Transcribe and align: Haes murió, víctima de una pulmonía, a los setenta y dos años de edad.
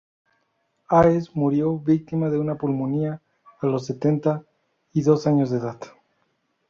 Haes 0.89 1.35
murió, 1.35 1.77
víctima 1.77 2.31
de 2.31 2.39
una 2.39 2.55
pulmonía, 2.55 3.21
a 3.61 3.67
los 3.67 3.85
setenta 3.85 4.43
y 4.93 5.03
dos 5.03 5.27
años 5.27 5.51
de 5.51 5.59
edad. 5.59 5.79